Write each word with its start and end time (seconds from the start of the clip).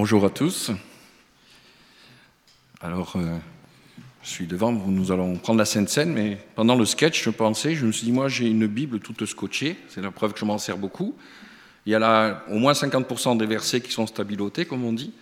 Bonjour 0.00 0.24
à 0.24 0.30
tous. 0.30 0.70
Alors, 2.80 3.14
euh, 3.16 3.36
je 4.22 4.28
suis 4.28 4.46
devant 4.46 4.70
nous 4.70 5.10
allons 5.10 5.36
prendre 5.38 5.58
la 5.58 5.64
Sainte 5.64 5.88
Seine, 5.88 6.12
mais 6.12 6.38
pendant 6.54 6.76
le 6.76 6.84
sketch, 6.84 7.20
je 7.20 7.30
pensais, 7.30 7.74
je 7.74 7.84
me 7.84 7.90
suis 7.90 8.04
dit, 8.04 8.12
moi 8.12 8.28
j'ai 8.28 8.46
une 8.46 8.68
Bible 8.68 9.00
toute 9.00 9.26
scotchée, 9.26 9.76
c'est 9.88 10.00
la 10.00 10.12
preuve 10.12 10.34
que 10.34 10.38
je 10.38 10.44
m'en 10.44 10.56
sers 10.56 10.78
beaucoup. 10.78 11.16
Il 11.84 11.90
y 11.90 11.96
a 11.96 11.98
là 11.98 12.44
au 12.48 12.58
moins 12.60 12.74
50% 12.74 13.38
des 13.38 13.46
versets 13.46 13.80
qui 13.80 13.90
sont 13.90 14.06
stabilotés, 14.06 14.66
comme 14.66 14.84
on 14.84 14.92
dit. 14.92 15.12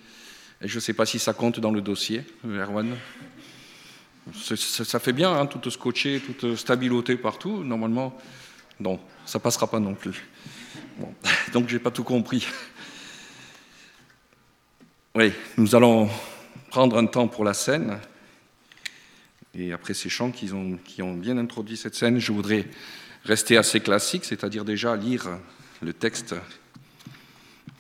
Et 0.60 0.68
je 0.68 0.74
ne 0.74 0.80
sais 0.80 0.92
pas 0.92 1.06
si 1.06 1.18
ça 1.18 1.32
compte 1.32 1.58
dans 1.58 1.70
le 1.70 1.80
dossier, 1.80 2.24
Erwan. 2.46 2.96
Ça 4.34 4.98
fait 4.98 5.14
bien, 5.14 5.32
hein, 5.32 5.46
tout 5.46 5.70
scotché, 5.70 6.20
tout 6.20 6.54
stabiloté 6.54 7.16
partout. 7.16 7.64
Normalement, 7.64 8.14
non, 8.78 9.00
ça 9.24 9.38
passera 9.38 9.70
pas 9.70 9.80
non 9.80 9.94
plus. 9.94 10.26
Bon. 10.98 11.14
Donc, 11.54 11.66
j'ai 11.70 11.78
pas 11.78 11.90
tout 11.90 12.04
compris. 12.04 12.46
Oui, 15.18 15.32
nous 15.56 15.74
allons 15.74 16.10
prendre 16.68 16.98
un 16.98 17.06
temps 17.06 17.26
pour 17.26 17.42
la 17.42 17.54
scène. 17.54 17.98
Et 19.54 19.72
après 19.72 19.94
ces 19.94 20.10
chants 20.10 20.30
qui 20.30 20.52
ont, 20.52 21.14
bien 21.14 21.38
introduit 21.38 21.78
cette 21.78 21.94
scène, 21.94 22.18
je 22.18 22.32
voudrais 22.32 22.66
rester 23.24 23.56
assez 23.56 23.80
classique, 23.80 24.26
c'est-à-dire 24.26 24.66
déjà 24.66 24.94
lire 24.94 25.38
le 25.80 25.94
texte 25.94 26.34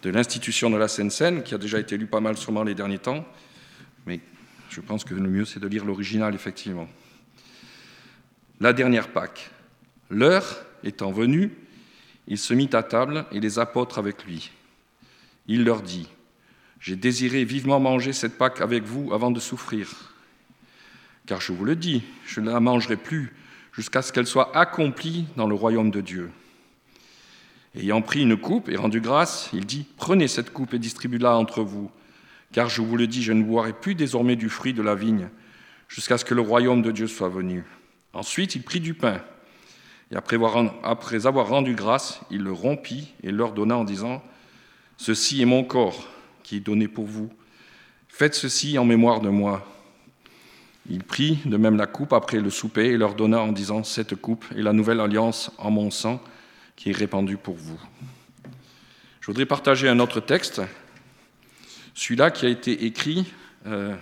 de 0.00 0.08
l'institution 0.08 0.70
de 0.70 0.78
la 0.78 0.88
Seine-Seine, 0.88 1.42
qui 1.42 1.54
a 1.54 1.58
déjà 1.58 1.78
été 1.78 1.98
lu 1.98 2.06
pas 2.06 2.20
mal 2.20 2.38
sûrement 2.38 2.62
les 2.62 2.74
derniers 2.74 3.00
temps, 3.00 3.26
mais 4.06 4.20
je 4.70 4.80
pense 4.80 5.04
que 5.04 5.12
le 5.12 5.28
mieux 5.28 5.44
c'est 5.44 5.60
de 5.60 5.68
lire 5.68 5.84
l'original, 5.84 6.34
effectivement. 6.34 6.88
La 8.60 8.72
dernière 8.72 9.08
Pâque. 9.08 9.50
L'heure 10.08 10.64
étant 10.84 11.12
venue, 11.12 11.52
il 12.28 12.38
se 12.38 12.54
mit 12.54 12.70
à 12.72 12.82
table 12.82 13.26
et 13.30 13.40
les 13.40 13.58
apôtres 13.58 13.98
avec 13.98 14.24
lui. 14.24 14.52
Il 15.48 15.64
leur 15.64 15.82
dit, 15.82 16.08
j'ai 16.80 16.96
désiré 16.96 17.44
vivement 17.44 17.80
manger 17.80 18.12
cette 18.12 18.38
Pâque 18.38 18.60
avec 18.60 18.84
vous 18.84 19.12
avant 19.12 19.30
de 19.30 19.40
souffrir. 19.40 20.12
Car 21.26 21.40
je 21.40 21.52
vous 21.52 21.64
le 21.64 21.76
dis, 21.76 22.02
je 22.26 22.40
ne 22.40 22.50
la 22.50 22.60
mangerai 22.60 22.96
plus 22.96 23.34
jusqu'à 23.72 24.02
ce 24.02 24.12
qu'elle 24.12 24.26
soit 24.26 24.56
accomplie 24.56 25.26
dans 25.36 25.48
le 25.48 25.54
royaume 25.54 25.90
de 25.90 26.00
Dieu. 26.00 26.30
Ayant 27.74 28.00
pris 28.00 28.22
une 28.22 28.36
coupe 28.36 28.68
et 28.68 28.76
rendu 28.76 29.00
grâce, 29.00 29.50
il 29.52 29.66
dit, 29.66 29.86
Prenez 29.96 30.28
cette 30.28 30.52
coupe 30.52 30.74
et 30.74 30.78
distribuez-la 30.78 31.36
entre 31.36 31.62
vous, 31.62 31.90
car 32.52 32.68
je 32.68 32.80
vous 32.80 32.96
le 32.96 33.06
dis, 33.06 33.22
je 33.22 33.32
ne 33.32 33.42
boirai 33.42 33.72
plus 33.72 33.94
désormais 33.94 34.36
du 34.36 34.48
fruit 34.48 34.72
de 34.72 34.82
la 34.82 34.94
vigne, 34.94 35.28
jusqu'à 35.88 36.16
ce 36.16 36.24
que 36.24 36.34
le 36.34 36.40
royaume 36.40 36.82
de 36.82 36.90
Dieu 36.90 37.06
soit 37.06 37.28
venu. 37.28 37.64
Ensuite, 38.14 38.54
il 38.54 38.62
prit 38.62 38.80
du 38.80 38.94
pain, 38.94 39.20
et 40.10 40.16
après 40.16 40.36
avoir 41.26 41.48
rendu 41.48 41.74
grâce, 41.74 42.20
il 42.30 42.42
le 42.42 42.52
rompit 42.52 43.12
et 43.22 43.30
leur 43.30 43.52
donna 43.52 43.76
en 43.76 43.84
disant, 43.84 44.22
Ceci 44.96 45.42
est 45.42 45.46
mon 45.46 45.64
corps 45.64 46.08
qui 46.46 46.58
est 46.58 46.60
donné 46.60 46.86
pour 46.86 47.06
vous. 47.06 47.28
Faites 48.08 48.36
ceci 48.36 48.78
en 48.78 48.84
mémoire 48.84 49.20
de 49.20 49.28
moi. 49.28 49.66
Il 50.88 51.02
prit 51.02 51.40
de 51.44 51.56
même 51.56 51.76
la 51.76 51.88
coupe 51.88 52.12
après 52.12 52.38
le 52.38 52.50
souper 52.50 52.86
et 52.86 52.96
leur 52.96 53.16
donna 53.16 53.40
en 53.40 53.50
disant, 53.50 53.82
Cette 53.82 54.14
coupe 54.14 54.44
est 54.56 54.62
la 54.62 54.72
nouvelle 54.72 55.00
alliance 55.00 55.50
en 55.58 55.72
mon 55.72 55.90
sang 55.90 56.22
qui 56.76 56.90
est 56.90 56.96
répandue 56.96 57.36
pour 57.36 57.56
vous. 57.56 57.80
Je 59.20 59.26
voudrais 59.26 59.44
partager 59.44 59.88
un 59.88 59.98
autre 59.98 60.20
texte, 60.20 60.62
celui-là 61.94 62.30
qui 62.30 62.46
a 62.46 62.48
été 62.48 62.84
écrit, 62.84 63.26
euh, 63.66 63.96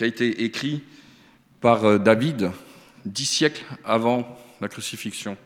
écrit 0.00 0.84
par 1.60 1.84
euh, 1.84 1.98
David 1.98 2.50
dix 3.04 3.26
siècles 3.26 3.66
avant 3.84 4.38
la 4.62 4.68
crucifixion. 4.68 5.36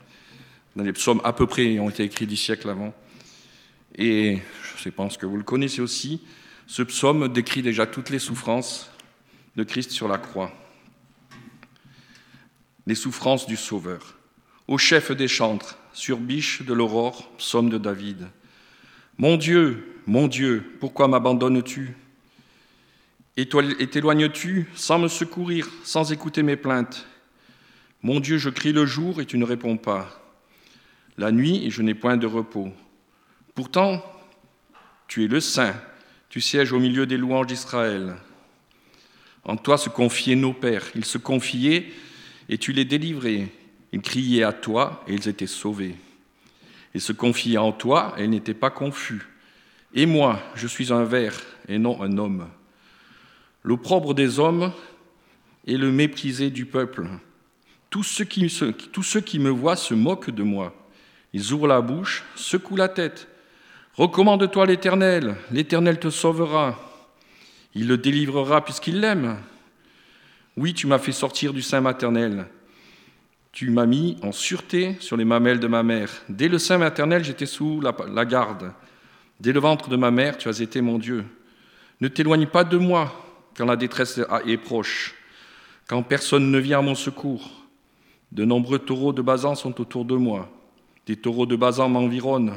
Les 0.76 0.92
psaumes 0.92 1.20
à 1.24 1.32
peu 1.32 1.48
près 1.48 1.80
ont 1.80 1.90
été 1.90 2.04
écrits 2.04 2.28
dix 2.28 2.36
siècles 2.36 2.70
avant. 2.70 2.94
Et 3.96 4.38
je 4.76 4.88
pense 4.88 5.16
que 5.16 5.26
vous 5.26 5.36
le 5.36 5.42
connaissez 5.42 5.80
aussi. 5.80 6.20
Ce 6.66 6.82
psaume 6.82 7.28
décrit 7.28 7.62
déjà 7.62 7.86
toutes 7.86 8.10
les 8.10 8.18
souffrances 8.18 8.90
de 9.56 9.64
Christ 9.64 9.90
sur 9.90 10.08
la 10.08 10.18
croix. 10.18 10.52
Les 12.86 12.94
souffrances 12.94 13.46
du 13.46 13.56
Sauveur. 13.56 14.16
Au 14.68 14.78
chef 14.78 15.12
des 15.12 15.28
chantres, 15.28 15.76
sur 15.92 16.18
biche 16.18 16.62
de 16.62 16.72
l'aurore, 16.72 17.30
psaume 17.36 17.68
de 17.68 17.78
David. 17.78 18.28
Mon 19.18 19.36
Dieu, 19.36 20.00
mon 20.06 20.26
Dieu, 20.26 20.64
pourquoi 20.80 21.08
m'abandonnes-tu? 21.08 21.94
Et 23.36 23.48
t'éloignes-tu 23.48 24.68
sans 24.74 24.98
me 24.98 25.08
secourir, 25.08 25.68
sans 25.84 26.12
écouter 26.12 26.42
mes 26.42 26.56
plaintes? 26.56 27.06
Mon 28.02 28.20
Dieu, 28.20 28.38
je 28.38 28.50
crie 28.50 28.72
le 28.72 28.86
jour 28.86 29.20
et 29.20 29.26
tu 29.26 29.38
ne 29.38 29.44
réponds 29.44 29.76
pas. 29.76 30.22
La 31.18 31.30
nuit 31.30 31.64
et 31.64 31.70
je 31.70 31.82
n'ai 31.82 31.94
point 31.94 32.16
de 32.16 32.26
repos. 32.26 32.72
Pourtant, 33.54 34.02
tu 35.08 35.24
es 35.24 35.28
le 35.28 35.40
Saint, 35.40 35.74
tu 36.30 36.40
sièges 36.40 36.72
au 36.72 36.78
milieu 36.78 37.06
des 37.06 37.18
louanges 37.18 37.46
d'Israël. 37.46 38.16
En 39.44 39.56
toi 39.56 39.76
se 39.76 39.88
confiaient 39.88 40.36
nos 40.36 40.52
pères, 40.52 40.86
ils 40.94 41.04
se 41.04 41.18
confiaient 41.18 41.92
et 42.48 42.58
tu 42.58 42.72
les 42.72 42.84
délivrais. 42.84 43.48
Ils 43.92 44.00
criaient 44.00 44.42
à 44.42 44.52
toi 44.52 45.04
et 45.06 45.14
ils 45.14 45.28
étaient 45.28 45.46
sauvés. 45.46 45.94
Ils 46.94 47.00
se 47.00 47.12
confiaient 47.12 47.58
en 47.58 47.72
toi 47.72 48.14
et 48.16 48.24
ils 48.24 48.30
n'étaient 48.30 48.54
pas 48.54 48.70
confus. 48.70 49.22
Et 49.94 50.06
moi, 50.06 50.40
je 50.54 50.66
suis 50.66 50.92
un 50.92 51.04
ver 51.04 51.38
et 51.68 51.78
non 51.78 52.00
un 52.02 52.16
homme. 52.16 52.48
L'opprobre 53.62 54.14
des 54.14 54.38
hommes 54.38 54.72
et 55.66 55.76
le 55.76 55.92
méprisé 55.92 56.50
du 56.50 56.64
peuple. 56.64 57.06
Tous 57.90 58.02
ceux, 58.02 58.24
qui, 58.24 58.48
tous 58.92 59.02
ceux 59.02 59.20
qui 59.20 59.38
me 59.38 59.50
voient 59.50 59.76
se 59.76 59.92
moquent 59.92 60.30
de 60.30 60.42
moi. 60.42 60.74
Ils 61.34 61.52
ouvrent 61.52 61.68
la 61.68 61.82
bouche, 61.82 62.24
secouent 62.34 62.76
la 62.76 62.88
tête. 62.88 63.28
Recommande-toi 63.94 64.66
l'Éternel, 64.66 65.36
l'Éternel 65.50 66.00
te 66.00 66.08
sauvera. 66.08 66.78
Il 67.74 67.88
le 67.88 67.98
délivrera 67.98 68.64
puisqu'il 68.64 69.00
l'aime. 69.00 69.36
Oui, 70.56 70.72
tu 70.72 70.86
m'as 70.86 70.98
fait 70.98 71.12
sortir 71.12 71.52
du 71.52 71.60
sein 71.60 71.82
maternel. 71.82 72.46
Tu 73.52 73.68
m'as 73.70 73.84
mis 73.84 74.16
en 74.22 74.32
sûreté 74.32 74.96
sur 75.00 75.18
les 75.18 75.26
mamelles 75.26 75.60
de 75.60 75.66
ma 75.66 75.82
mère. 75.82 76.10
Dès 76.30 76.48
le 76.48 76.58
sein 76.58 76.78
maternel, 76.78 77.22
j'étais 77.22 77.44
sous 77.44 77.82
la, 77.82 78.24
garde. 78.24 78.72
Dès 79.40 79.52
le 79.52 79.60
ventre 79.60 79.90
de 79.90 79.96
ma 79.96 80.10
mère, 80.10 80.38
tu 80.38 80.48
as 80.48 80.60
été 80.60 80.80
mon 80.80 80.98
Dieu. 80.98 81.26
Ne 82.00 82.08
t'éloigne 82.08 82.46
pas 82.46 82.64
de 82.64 82.78
moi 82.78 83.12
quand 83.56 83.66
la 83.66 83.76
détresse 83.76 84.18
est 84.46 84.56
proche, 84.56 85.14
quand 85.86 86.02
personne 86.02 86.50
ne 86.50 86.58
vient 86.58 86.78
à 86.78 86.82
mon 86.82 86.94
secours. 86.94 87.50
De 88.30 88.46
nombreux 88.46 88.78
taureaux 88.78 89.12
de 89.12 89.20
Bazan 89.20 89.54
sont 89.54 89.78
autour 89.82 90.06
de 90.06 90.14
moi. 90.14 90.50
Des 91.06 91.16
taureaux 91.16 91.44
de 91.44 91.56
Bazan 91.56 91.90
m'environnent. 91.90 92.54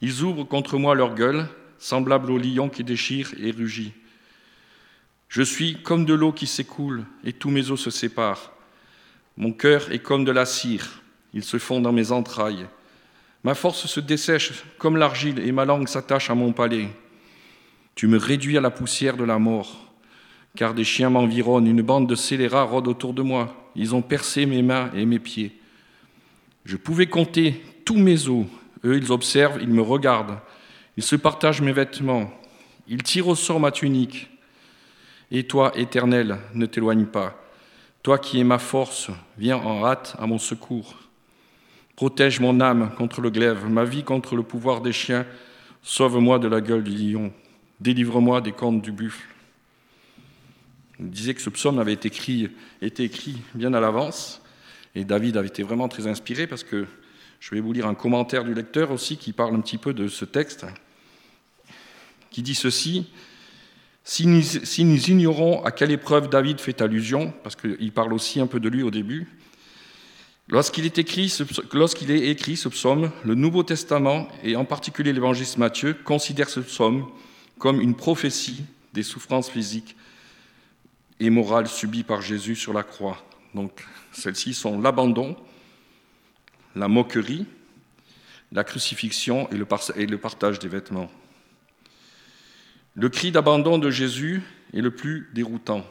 Ils 0.00 0.22
ouvrent 0.22 0.44
contre 0.44 0.78
moi 0.78 0.94
leur 0.94 1.14
gueule, 1.14 1.48
semblables 1.78 2.30
au 2.30 2.38
lion 2.38 2.68
qui 2.68 2.84
déchire 2.84 3.32
et 3.38 3.50
rugit. 3.50 3.92
Je 5.28 5.42
suis 5.42 5.82
comme 5.82 6.04
de 6.04 6.14
l'eau 6.14 6.32
qui 6.32 6.46
s'écoule, 6.46 7.04
et 7.24 7.32
tous 7.32 7.50
mes 7.50 7.70
os 7.70 7.80
se 7.80 7.90
séparent. 7.90 8.52
Mon 9.36 9.52
cœur 9.52 9.90
est 9.92 9.98
comme 9.98 10.24
de 10.24 10.32
la 10.32 10.46
cire, 10.46 11.02
il 11.34 11.42
se 11.42 11.58
fond 11.58 11.80
dans 11.80 11.92
mes 11.92 12.12
entrailles. 12.12 12.66
Ma 13.44 13.54
force 13.54 13.86
se 13.86 14.00
dessèche 14.00 14.64
comme 14.78 14.96
l'argile, 14.96 15.38
et 15.40 15.52
ma 15.52 15.64
langue 15.64 15.88
s'attache 15.88 16.30
à 16.30 16.34
mon 16.34 16.52
palais. 16.52 16.88
Tu 17.94 18.06
me 18.06 18.18
réduis 18.18 18.58
à 18.58 18.60
la 18.60 18.70
poussière 18.70 19.16
de 19.16 19.24
la 19.24 19.38
mort, 19.38 19.92
car 20.56 20.74
des 20.74 20.84
chiens 20.84 21.10
m'environnent, 21.10 21.66
une 21.66 21.82
bande 21.82 22.08
de 22.08 22.14
scélérats 22.14 22.62
rôde 22.62 22.88
autour 22.88 23.12
de 23.12 23.22
moi. 23.22 23.70
Ils 23.74 23.94
ont 23.94 24.02
percé 24.02 24.46
mes 24.46 24.62
mains 24.62 24.90
et 24.94 25.04
mes 25.06 25.18
pieds. 25.18 25.58
Je 26.64 26.76
pouvais 26.76 27.06
compter 27.06 27.62
tous 27.84 27.96
mes 27.96 28.28
os, 28.28 28.46
eux, 28.86 28.96
ils 28.96 29.12
observent, 29.12 29.60
ils 29.60 29.68
me 29.68 29.82
regardent. 29.82 30.38
Ils 30.96 31.02
se 31.02 31.16
partagent 31.16 31.60
mes 31.60 31.72
vêtements. 31.72 32.30
Ils 32.88 33.02
tirent 33.02 33.28
au 33.28 33.34
sort 33.34 33.60
ma 33.60 33.70
tunique. 33.70 34.30
Et 35.30 35.44
toi, 35.44 35.72
Éternel, 35.74 36.38
ne 36.54 36.66
t'éloigne 36.66 37.06
pas. 37.06 37.42
Toi 38.02 38.18
qui 38.18 38.38
es 38.38 38.44
ma 38.44 38.58
force, 38.58 39.10
viens 39.36 39.56
en 39.56 39.84
hâte 39.84 40.16
à 40.18 40.26
mon 40.26 40.38
secours. 40.38 40.94
Protège 41.96 42.40
mon 42.40 42.60
âme 42.60 42.92
contre 42.96 43.20
le 43.20 43.30
glaive, 43.30 43.66
ma 43.68 43.84
vie 43.84 44.04
contre 44.04 44.36
le 44.36 44.42
pouvoir 44.42 44.80
des 44.80 44.92
chiens. 44.92 45.26
Sauve-moi 45.82 46.38
de 46.38 46.46
la 46.46 46.60
gueule 46.60 46.84
du 46.84 46.92
lion. 46.92 47.32
Délivre-moi 47.80 48.40
des 48.40 48.52
cornes 48.52 48.80
du 48.80 48.92
buffle. 48.92 49.26
Il 51.00 51.10
disait 51.10 51.34
que 51.34 51.42
ce 51.42 51.50
psaume 51.50 51.78
avait 51.78 51.92
été 51.92 52.08
écrit, 52.08 52.50
été 52.80 53.04
écrit 53.04 53.42
bien 53.54 53.74
à 53.74 53.80
l'avance. 53.80 54.40
Et 54.94 55.04
David 55.04 55.36
avait 55.36 55.48
été 55.48 55.62
vraiment 55.62 55.88
très 55.88 56.06
inspiré 56.06 56.46
parce 56.46 56.64
que 56.64 56.86
je 57.40 57.54
vais 57.54 57.60
vous 57.60 57.72
lire 57.72 57.86
un 57.86 57.94
commentaire 57.94 58.44
du 58.44 58.54
lecteur 58.54 58.90
aussi 58.90 59.16
qui 59.16 59.32
parle 59.32 59.54
un 59.54 59.60
petit 59.60 59.78
peu 59.78 59.94
de 59.94 60.08
ce 60.08 60.24
texte, 60.24 60.66
qui 62.30 62.42
dit 62.42 62.54
ceci. 62.54 63.06
Si 64.04 64.26
nous, 64.26 65.10
ignorons 65.10 65.64
à 65.64 65.72
quelle 65.72 65.90
épreuve 65.90 66.28
David 66.28 66.60
fait 66.60 66.80
allusion, 66.80 67.32
parce 67.42 67.56
qu'il 67.56 67.92
parle 67.92 68.12
aussi 68.12 68.40
un 68.40 68.46
peu 68.46 68.60
de 68.60 68.68
lui 68.68 68.82
au 68.82 68.90
début, 68.90 69.26
lorsqu'il 70.48 70.86
est, 70.86 70.98
écrit 70.98 71.36
lorsqu'il 71.72 72.12
est 72.12 72.28
écrit 72.28 72.56
ce 72.56 72.68
psaume, 72.68 73.10
le 73.24 73.34
Nouveau 73.34 73.64
Testament, 73.64 74.28
et 74.44 74.54
en 74.54 74.64
particulier 74.64 75.12
l'évangéliste 75.12 75.58
Matthieu, 75.58 75.94
considère 75.94 76.48
ce 76.48 76.60
psaume 76.60 77.06
comme 77.58 77.80
une 77.80 77.96
prophétie 77.96 78.62
des 78.92 79.02
souffrances 79.02 79.50
physiques 79.50 79.96
et 81.18 81.30
morales 81.30 81.68
subies 81.68 82.04
par 82.04 82.22
Jésus 82.22 82.54
sur 82.54 82.72
la 82.72 82.82
croix. 82.82 83.18
Donc 83.54 83.84
celles-ci 84.12 84.54
sont 84.54 84.80
l'abandon, 84.80 85.36
la 86.76 86.88
moquerie, 86.88 87.46
la 88.52 88.62
crucifixion 88.62 89.48
et 89.50 89.56
le, 89.56 89.64
partage 90.18 90.58
des 90.58 90.68
vêtements. 90.68 91.10
Le 92.94 93.08
cri 93.08 93.32
d'abandon 93.32 93.78
de 93.78 93.90
Jésus 93.90 94.42
est 94.72 94.82
le 94.82 94.94
plus 94.94 95.28
déroutant. 95.32 95.84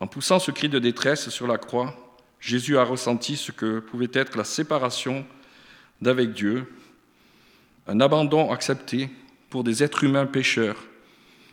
En 0.00 0.06
poussant 0.06 0.40
ce 0.40 0.50
cri 0.50 0.68
de 0.68 0.78
détresse 0.78 1.28
sur 1.30 1.46
la 1.46 1.58
croix, 1.58 1.96
Jésus 2.40 2.76
a 2.76 2.84
ressenti 2.84 3.36
ce 3.36 3.52
que 3.52 3.78
pouvait 3.78 4.10
être 4.12 4.36
la 4.36 4.44
séparation 4.44 5.24
d'avec 6.00 6.32
Dieu, 6.32 6.72
un 7.86 8.00
abandon 8.00 8.50
accepté 8.50 9.10
pour 9.48 9.62
des 9.62 9.84
êtres 9.84 10.02
humains 10.02 10.26
pécheurs 10.26 10.84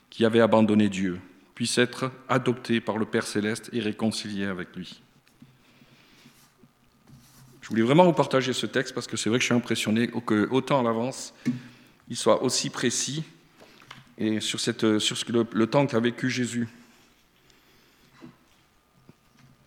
qui 0.10 0.26
avaient 0.26 0.40
abandonné 0.40 0.90
Dieu, 0.90 1.20
puissent 1.54 1.78
être 1.78 2.12
adoptés 2.28 2.82
par 2.82 2.98
le 2.98 3.06
Père 3.06 3.28
céleste 3.28 3.70
et 3.72 3.80
réconciliés 3.80 4.46
avec 4.46 4.76
lui. 4.76 5.02
Je 7.70 7.76
voulais 7.76 7.86
vraiment 7.86 8.06
vous 8.06 8.14
partager 8.14 8.52
ce 8.52 8.66
texte 8.66 8.96
parce 8.96 9.06
que 9.06 9.16
c'est 9.16 9.30
vrai 9.30 9.38
que 9.38 9.44
je 9.44 9.46
suis 9.46 9.54
impressionné 9.54 10.08
que 10.08 10.48
autant 10.50 10.80
à 10.80 10.84
l'avance, 10.84 11.36
il 12.10 12.16
soit 12.16 12.42
aussi 12.42 12.72
précis 12.72 13.24
et 14.18 14.40
sur, 14.40 14.60
cette, 14.60 14.98
sur 14.98 15.16
ce 15.16 15.26
le 15.32 15.68
temps 15.68 15.86
qu'a 15.86 16.00
vécu 16.00 16.32
Jésus. 16.32 16.68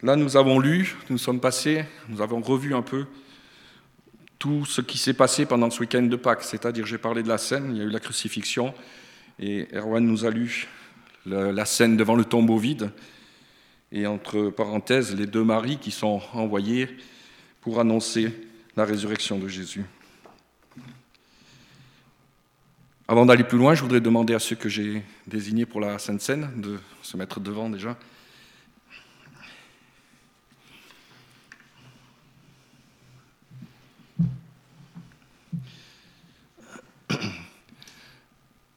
Là, 0.02 0.16
nous 0.16 0.36
avons 0.36 0.58
lu, 0.58 0.96
nous 1.10 1.18
sommes 1.18 1.38
passés, 1.38 1.84
nous 2.08 2.20
avons 2.20 2.40
revu 2.40 2.74
un 2.74 2.82
peu 2.82 3.06
tout 4.40 4.64
ce 4.64 4.80
qui 4.80 4.98
s'est 4.98 5.14
passé 5.14 5.46
pendant 5.46 5.70
ce 5.70 5.78
week-end 5.78 6.02
de 6.02 6.16
Pâques. 6.16 6.42
C'est-à-dire, 6.42 6.84
j'ai 6.84 6.98
parlé 6.98 7.22
de 7.22 7.28
la 7.28 7.38
scène, 7.38 7.70
il 7.70 7.78
y 7.78 7.82
a 7.82 7.84
eu 7.84 7.90
la 7.90 8.00
crucifixion, 8.00 8.74
et 9.38 9.68
Erwan 9.72 10.04
nous 10.04 10.24
a 10.24 10.30
lu 10.30 10.66
la 11.24 11.64
scène 11.66 11.96
devant 11.96 12.16
le 12.16 12.24
tombeau 12.24 12.58
vide, 12.58 12.90
et 13.92 14.08
entre 14.08 14.50
parenthèses, 14.50 15.14
les 15.14 15.26
deux 15.26 15.44
maris 15.44 15.78
qui 15.78 15.92
sont 15.92 16.20
envoyés 16.32 16.88
pour 17.62 17.80
annoncer 17.80 18.30
la 18.76 18.84
résurrection 18.84 19.38
de 19.38 19.48
Jésus. 19.48 19.84
Avant 23.08 23.24
d'aller 23.24 23.44
plus 23.44 23.58
loin, 23.58 23.74
je 23.74 23.82
voudrais 23.82 24.00
demander 24.00 24.34
à 24.34 24.38
ceux 24.38 24.56
que 24.56 24.68
j'ai 24.68 25.02
désignés 25.26 25.64
pour 25.64 25.80
la 25.80 25.98
Sainte 25.98 26.20
Seine 26.20 26.50
de 26.60 26.78
se 27.02 27.16
mettre 27.16 27.40
devant 27.40 27.70
déjà. 27.70 27.96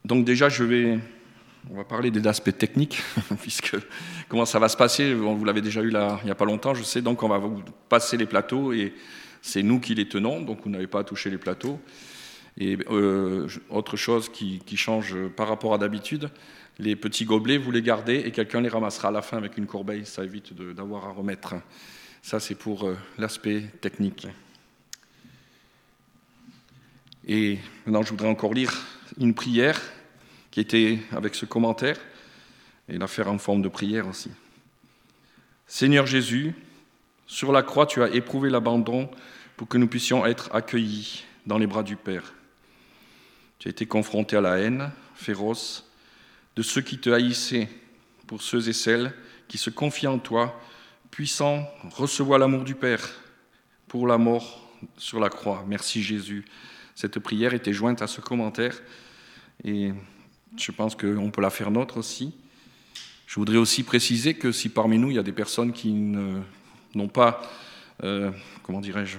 Donc 0.04 0.24
déjà, 0.24 0.50
je 0.50 0.64
vais, 0.64 1.00
on 1.72 1.76
va 1.76 1.84
parler 1.84 2.12
des 2.12 2.26
aspects 2.28 2.56
techniques, 2.58 3.02
puisque 3.42 3.76
comment 4.30 4.46
ça 4.46 4.60
va 4.60 4.70
se 4.70 4.78
passer, 4.78 5.14
vous 5.14 5.46
l'avez 5.46 5.62
déjà 5.62 5.82
eu 5.82 5.90
là, 5.90 6.20
il 6.22 6.26
n'y 6.26 6.32
a 6.32 6.36
pas 6.36 6.46
longtemps, 6.46 6.74
je 6.74 6.84
sais, 6.84 7.02
donc 7.02 7.24
on 7.24 7.30
va 7.30 7.38
vous 7.38 7.64
passer 7.90 8.18
les 8.18 8.26
plateaux 8.26 8.74
et 8.74 8.94
c'est 9.42 9.64
nous 9.64 9.80
qui 9.80 9.96
les 9.96 10.08
tenons, 10.08 10.42
donc 10.42 10.62
vous 10.64 10.70
n'avez 10.70 10.88
pas 10.88 11.00
à 11.00 11.04
toucher 11.04 11.30
les 11.30 11.38
plateaux. 11.38 11.80
Et 12.58 12.78
euh, 12.90 13.48
autre 13.70 13.98
chose 13.98 14.30
qui, 14.30 14.62
change 14.76 15.16
par 15.36 15.48
rapport 15.48 15.74
à 15.74 15.78
d'habitude, 15.78 16.30
les 16.80 16.96
petits 16.96 17.26
gobelets, 17.26 17.58
vous 17.58 17.72
les 17.72 17.82
gardez 17.82 18.16
et 18.16 18.32
quelqu'un 18.32 18.62
les 18.62 18.70
ramassera 18.70 19.10
à 19.10 19.12
la 19.12 19.22
fin 19.22 19.38
avec 19.38 19.58
une 19.58 19.66
corbeille, 19.66 20.06
ça 20.06 20.24
évite 20.24 20.54
d'avoir 20.54 21.06
à 21.06 21.12
remettre. 21.12 21.56
Ça, 22.22 22.40
c'est 22.40 22.56
pour 22.56 22.88
euh, 22.88 22.98
l'aspect 23.18 23.62
technique. 23.82 24.28
Et 27.28 27.60
maintenant, 27.86 28.04
je 28.04 28.12
voudrais 28.12 28.30
encore 28.30 28.54
lire 28.54 28.74
une 29.20 29.34
prière 29.34 29.82
qui 30.56 30.62
était 30.62 31.00
avec 31.12 31.36
ce 31.36 31.46
commentaire 31.46 32.00
et 32.88 32.98
la 32.98 33.07
faire 33.07 33.30
en 33.30 33.38
forme 33.38 33.62
de 33.62 33.68
prière 33.68 34.07
aussi. 34.07 34.31
Seigneur 35.68 36.07
Jésus, 36.07 36.54
sur 37.28 37.52
la 37.52 37.62
croix, 37.62 37.86
tu 37.86 38.02
as 38.02 38.07
éprouvé 38.07 38.50
l'abandon 38.50 39.10
pour 39.57 39.68
que 39.68 39.78
nous 39.78 39.90
puissions 39.90 40.25
être 40.25 40.56
accueillis 40.56 41.25
dans 41.46 41.57
les 41.57 41.68
bras 41.68 41.84
du 41.84 41.98
Père. 41.98 42.34
Tu 43.60 43.68
as 43.68 43.72
été 43.72 43.86
confronté 43.86 44.38
à 44.38 44.42
la 44.42 44.57
haine 44.60 44.92
féroce 45.13 45.92
de 46.56 46.62
ceux 46.62 46.81
qui 46.81 47.00
te 47.00 47.10
haïssaient, 47.10 47.68
pour 48.25 48.42
ceux 48.42 48.69
et 48.69 48.74
celles 48.74 49.13
qui 49.50 49.57
se 49.57 49.69
confient 49.69 50.07
en 50.07 50.19
toi, 50.19 50.57
puissant 51.12 51.68
recevoir 51.92 52.40
l'amour 52.40 52.63
du 52.63 52.75
Père 52.75 53.06
pour 53.90 54.07
la 54.07 54.18
mort 54.18 54.72
sur 54.96 55.19
la 55.19 55.28
croix. 55.28 55.66
Merci 55.68 56.02
Jésus. 56.02 56.46
Cette 56.96 57.19
prière 57.19 57.54
était 57.54 57.74
jointe 57.74 58.02
à 58.02 58.07
ce 58.07 58.22
commentaire 58.22 58.81
et 59.66 59.92
je 60.57 60.71
pense 60.71 60.95
qu'on 60.95 61.31
peut 61.31 61.42
la 61.42 61.50
faire 61.50 61.71
nôtre 61.71 61.97
aussi. 61.97 62.33
Je 63.27 63.36
voudrais 63.36 63.57
aussi 63.57 63.83
préciser 63.83 64.36
que 64.36 64.51
si 64.51 64.69
parmi 64.69 64.97
nous 64.97 65.12
il 65.12 65.15
y 65.15 65.19
a 65.19 65.24
des 65.24 65.31
personnes 65.31 65.74
qui 65.74 65.94
n'ont 65.94 67.07
pas, 67.07 67.42
euh, 68.03 68.31
comment 68.63 68.81
dirais-je, 68.81 69.18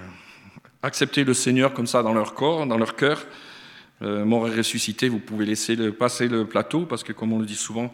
accepté 0.81 1.23
le 1.23 1.33
Seigneur 1.33 1.73
comme 1.73 1.87
ça 1.87 2.03
dans 2.03 2.13
leur 2.13 2.33
corps, 2.33 2.65
dans 2.65 2.77
leur 2.77 2.95
cœur, 2.95 3.25
euh, 4.01 4.25
mort 4.25 4.47
et 4.47 4.55
ressuscité, 4.55 5.09
vous 5.09 5.19
pouvez 5.19 5.45
laisser 5.45 5.91
passer 5.91 6.27
le 6.27 6.45
plateau 6.45 6.85
parce 6.85 7.03
que, 7.03 7.13
comme 7.13 7.33
on 7.33 7.39
le 7.39 7.45
dit 7.45 7.55
souvent, 7.55 7.93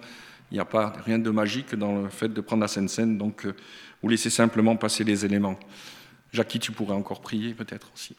il 0.52 0.56
n'y 0.56 0.60
a 0.60 0.66
pas 0.66 0.94
rien 1.06 1.18
de 1.18 1.30
magique 1.30 1.76
dans 1.76 2.04
le 2.04 2.10
fait 2.10 2.28
de 2.28 2.42
prendre 2.42 2.62
la 2.62 2.68
scène, 2.68 3.18
donc 3.18 3.46
euh, 3.46 3.56
vous 4.02 4.10
laissez 4.10 4.30
simplement 4.30 4.76
passer 4.76 5.04
les 5.04 5.26
éléments. 5.26 5.58
Jackie, 6.32 6.60
tu 6.60 6.72
pourrais 6.72 6.96
encore 6.96 7.22
prier 7.22 7.54
peut-être 7.54 7.90
aussi. 7.94 8.16